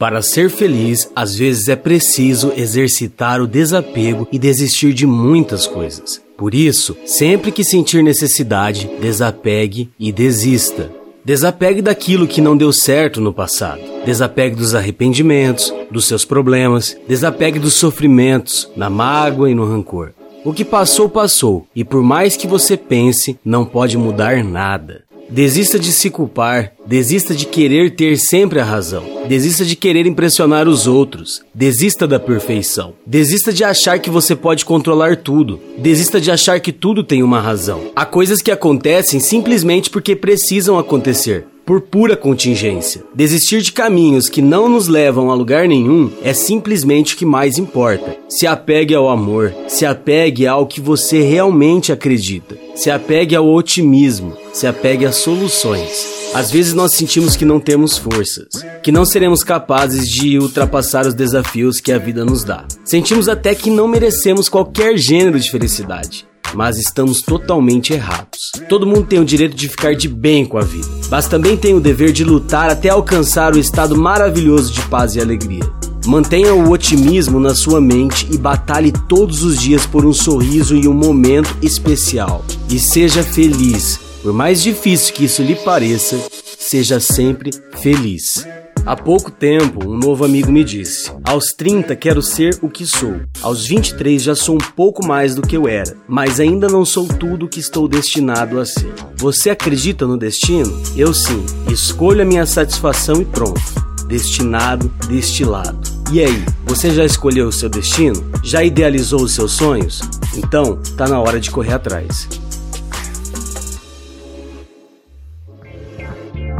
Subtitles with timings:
[0.00, 6.22] Para ser feliz, às vezes é preciso exercitar o desapego e desistir de muitas coisas.
[6.38, 10.90] Por isso, sempre que sentir necessidade, desapegue e desista.
[11.22, 13.82] Desapegue daquilo que não deu certo no passado.
[14.06, 16.96] Desapegue dos arrependimentos, dos seus problemas.
[17.06, 20.14] Desapegue dos sofrimentos, na mágoa e no rancor.
[20.42, 25.09] O que passou, passou, e por mais que você pense, não pode mudar nada.
[25.30, 30.66] Desista de se culpar, desista de querer ter sempre a razão, desista de querer impressionar
[30.66, 36.32] os outros, desista da perfeição, desista de achar que você pode controlar tudo, desista de
[36.32, 37.92] achar que tudo tem uma razão.
[37.94, 43.04] Há coisas que acontecem simplesmente porque precisam acontecer por pura contingência.
[43.14, 47.58] Desistir de caminhos que não nos levam a lugar nenhum é simplesmente o que mais
[47.58, 48.16] importa.
[48.28, 54.36] Se apegue ao amor, se apegue ao que você realmente acredita, se apegue ao otimismo,
[54.52, 56.32] se apegue às soluções.
[56.34, 58.48] Às vezes nós sentimos que não temos forças,
[58.82, 62.66] que não seremos capazes de ultrapassar os desafios que a vida nos dá.
[62.84, 68.52] Sentimos até que não merecemos qualquer gênero de felicidade mas estamos totalmente errados.
[68.68, 71.74] Todo mundo tem o direito de ficar de bem com a vida, mas também tem
[71.74, 75.64] o dever de lutar até alcançar o estado maravilhoso de paz e alegria.
[76.06, 80.88] Mantenha o otimismo na sua mente e batalhe todos os dias por um sorriso e
[80.88, 82.44] um momento especial.
[82.70, 84.00] E seja feliz.
[84.22, 86.18] Por mais difícil que isso lhe pareça,
[86.58, 88.46] seja sempre feliz.
[88.86, 93.20] Há pouco tempo, um novo amigo me disse: Aos 30 quero ser o que sou.
[93.42, 97.06] Aos 23 já sou um pouco mais do que eu era, mas ainda não sou
[97.06, 98.92] tudo o que estou destinado a ser.
[99.16, 100.80] Você acredita no destino?
[100.96, 101.44] Eu sim.
[101.70, 103.60] Escolho a minha satisfação e pronto.
[104.08, 105.78] Destinado, destilado.
[106.10, 108.28] E aí, você já escolheu o seu destino?
[108.42, 110.00] Já idealizou os seus sonhos?
[110.34, 112.28] Então, tá na hora de correr atrás.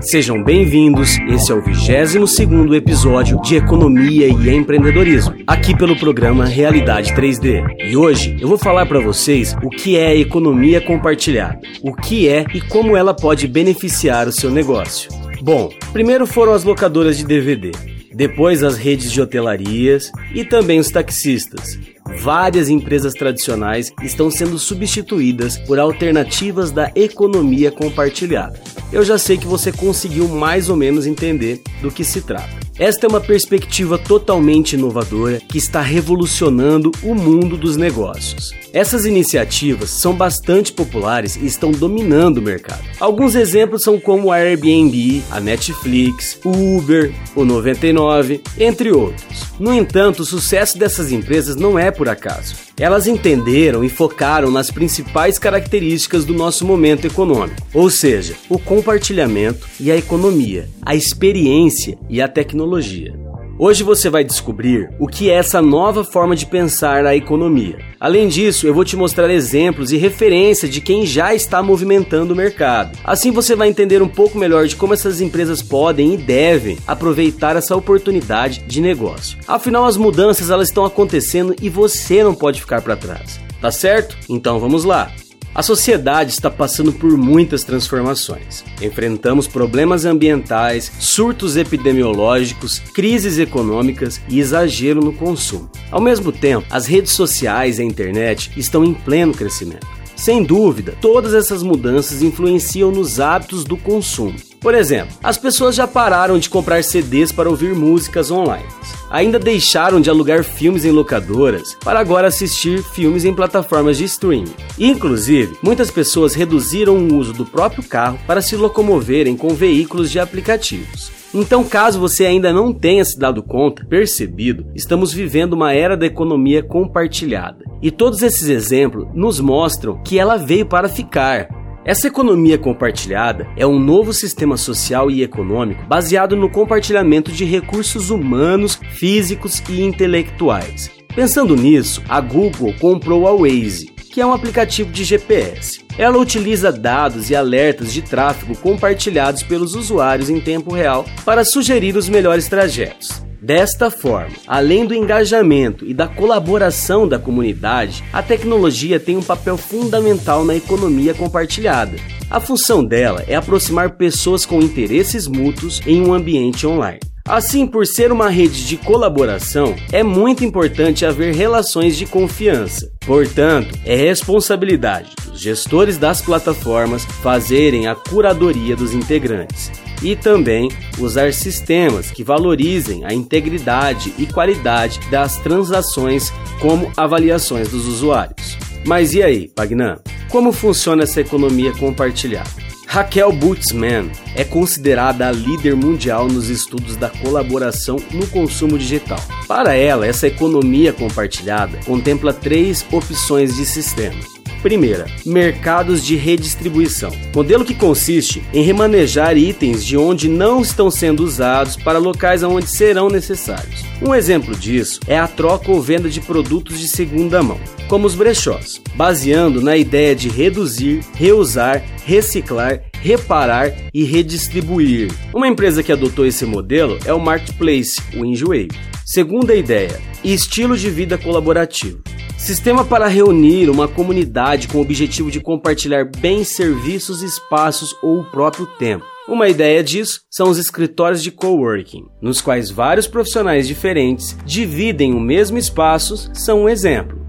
[0.01, 7.15] Sejam bem-vindos, esse é o 22 episódio de Economia e Empreendedorismo, aqui pelo programa Realidade
[7.15, 7.63] 3D.
[7.87, 12.47] E hoje eu vou falar para vocês o que é economia compartilhada, o que é
[12.55, 15.11] e como ela pode beneficiar o seu negócio.
[15.43, 17.71] Bom, primeiro foram as locadoras de DVD,
[18.15, 21.79] depois as redes de hotelarias e também os taxistas.
[22.19, 28.59] Várias empresas tradicionais estão sendo substituídas por alternativas da economia compartilhada.
[28.93, 32.51] Eu já sei que você conseguiu mais ou menos entender do que se trata.
[32.77, 38.53] Esta é uma perspectiva totalmente inovadora que está revolucionando o mundo dos negócios.
[38.73, 42.83] Essas iniciativas são bastante populares e estão dominando o mercado.
[42.99, 49.45] Alguns exemplos são como a Airbnb, a Netflix, o Uber, o 99, entre outros.
[49.61, 52.70] No entanto, o sucesso dessas empresas não é por acaso.
[52.81, 59.69] Elas entenderam e focaram nas principais características do nosso momento econômico, ou seja, o compartilhamento
[59.79, 63.15] e a economia, a experiência e a tecnologia.
[63.59, 67.90] Hoje você vai descobrir o que é essa nova forma de pensar a economia.
[68.01, 72.37] Além disso, eu vou te mostrar exemplos e referências de quem já está movimentando o
[72.37, 72.99] mercado.
[73.05, 77.57] Assim você vai entender um pouco melhor de como essas empresas podem e devem aproveitar
[77.57, 79.37] essa oportunidade de negócio.
[79.47, 83.39] Afinal, as mudanças elas estão acontecendo e você não pode ficar para trás.
[83.61, 84.17] Tá certo?
[84.31, 85.13] Então vamos lá.
[85.53, 88.65] A sociedade está passando por muitas transformações.
[88.81, 95.69] Enfrentamos problemas ambientais, surtos epidemiológicos, crises econômicas e exagero no consumo.
[95.91, 99.87] Ao mesmo tempo, as redes sociais e a internet estão em pleno crescimento.
[100.15, 104.37] Sem dúvida, todas essas mudanças influenciam nos hábitos do consumo.
[104.61, 108.67] Por exemplo, as pessoas já pararam de comprar CDs para ouvir músicas online.
[109.11, 114.55] Ainda deixaram de alugar filmes em locadoras para agora assistir filmes em plataformas de streaming.
[114.79, 120.21] Inclusive, muitas pessoas reduziram o uso do próprio carro para se locomoverem com veículos de
[120.21, 121.11] aplicativos.
[121.33, 126.07] Então, caso você ainda não tenha se dado conta, percebido, estamos vivendo uma era da
[126.07, 127.65] economia compartilhada.
[127.81, 131.49] E todos esses exemplos nos mostram que ela veio para ficar.
[131.83, 138.11] Essa economia compartilhada é um novo sistema social e econômico baseado no compartilhamento de recursos
[138.11, 140.91] humanos, físicos e intelectuais.
[141.15, 145.81] Pensando nisso, a Google comprou a Waze, que é um aplicativo de GPS.
[145.97, 151.97] Ela utiliza dados e alertas de tráfego compartilhados pelos usuários em tempo real para sugerir
[151.97, 153.23] os melhores trajetos.
[153.43, 159.57] Desta forma, além do engajamento e da colaboração da comunidade, a tecnologia tem um papel
[159.57, 161.97] fundamental na economia compartilhada.
[162.31, 167.01] A função dela é aproximar pessoas com interesses mútuos em um ambiente online.
[167.31, 172.91] Assim, por ser uma rede de colaboração, é muito importante haver relações de confiança.
[173.07, 179.71] Portanto, é responsabilidade dos gestores das plataformas fazerem a curadoria dos integrantes
[180.03, 180.69] e também
[180.99, 188.59] usar sistemas que valorizem a integridade e qualidade das transações, como avaliações dos usuários.
[188.85, 189.99] Mas e aí, Pagnan?
[190.29, 192.70] Como funciona essa economia compartilhada?
[192.93, 199.21] Raquel Butzman é considerada a líder mundial nos estudos da colaboração no consumo digital.
[199.47, 204.40] Para ela, essa economia compartilhada contempla três opções de sistema.
[204.63, 207.11] Primeira, mercados de redistribuição.
[207.35, 212.69] Modelo que consiste em remanejar itens de onde não estão sendo usados para locais onde
[212.69, 213.85] serão necessários.
[214.03, 217.59] Um exemplo disso é a troca ou venda de produtos de segunda mão,
[217.89, 225.11] como os brechós, baseando na ideia de reduzir, reusar, reciclar reparar e redistribuir.
[225.35, 228.69] Uma empresa que adotou esse modelo é o Marketplace, o Enjoei.
[229.05, 232.03] Segunda ideia, estilo de vida colaborativo.
[232.39, 238.25] Sistema para reunir uma comunidade com o objetivo de compartilhar bens, serviços, espaços ou o
[238.31, 239.05] próprio tempo.
[239.29, 245.21] Uma ideia disso são os escritórios de coworking, nos quais vários profissionais diferentes dividem o
[245.21, 247.21] mesmo espaço, são um exemplo.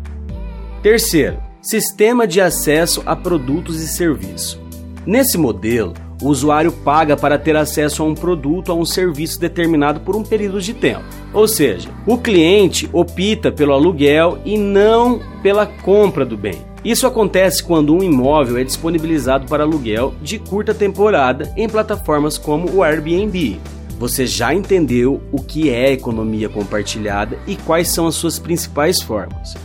[0.82, 4.61] Terceiro, sistema de acesso a produtos e serviços.
[5.06, 9.39] Nesse modelo, o usuário paga para ter acesso a um produto ou a um serviço
[9.39, 11.03] determinado por um período de tempo.
[11.33, 16.59] Ou seja, o cliente opta pelo aluguel e não pela compra do bem.
[16.86, 22.69] Isso acontece quando um imóvel é disponibilizado para aluguel de curta temporada em plataformas como
[22.71, 23.59] o Airbnb.
[24.00, 29.56] Você já entendeu o que é economia compartilhada e quais são as suas principais formas.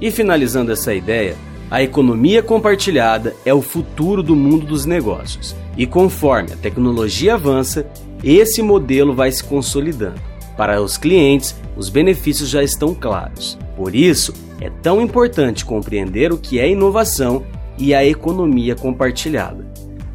[0.00, 1.34] E finalizando essa ideia,
[1.70, 7.86] a economia compartilhada é o futuro do mundo dos negócios e conforme a tecnologia avança,
[8.24, 10.20] esse modelo vai se consolidando.
[10.56, 13.56] Para os clientes, os benefícios já estão claros.
[13.76, 17.44] Por isso, é tão importante compreender o que é inovação
[17.78, 19.64] e a economia compartilhada.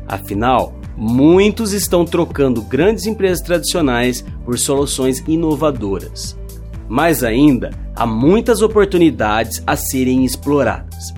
[0.05, 6.37] Afinal, muitos estão trocando grandes empresas tradicionais por soluções inovadoras.
[6.87, 11.13] Mais ainda, há muitas oportunidades a serem exploradas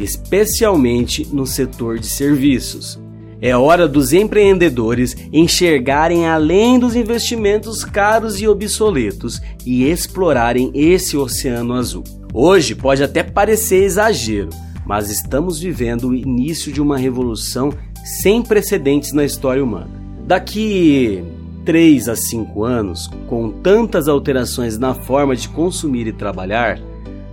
[0.00, 2.98] especialmente no setor de serviços.
[3.42, 11.72] É hora dos empreendedores enxergarem além dos investimentos caros e obsoletos e explorarem esse oceano
[11.72, 12.04] azul.
[12.34, 14.50] Hoje pode até parecer exagero,
[14.84, 17.72] mas estamos vivendo o início de uma revolução
[18.22, 19.90] sem precedentes na história humana.
[20.26, 21.24] Daqui
[21.64, 26.78] 3 a 5 anos, com tantas alterações na forma de consumir e trabalhar,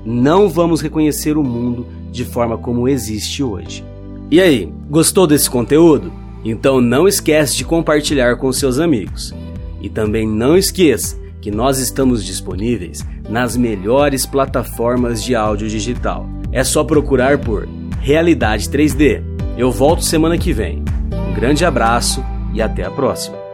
[0.07, 3.83] não vamos reconhecer o mundo de forma como existe hoje.
[4.31, 6.13] E aí, gostou desse conteúdo?
[6.45, 9.35] Então não esquece de compartilhar com seus amigos.
[9.81, 16.25] E também não esqueça que nós estamos disponíveis nas melhores plataformas de áudio digital.
[16.53, 17.67] É só procurar por
[17.99, 19.21] Realidade 3D.
[19.57, 20.85] Eu volto semana que vem.
[21.11, 23.46] Um grande abraço e até a próxima.